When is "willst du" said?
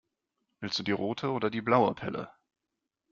0.61-0.81